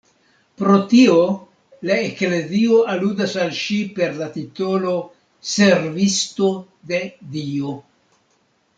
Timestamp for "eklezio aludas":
2.05-3.37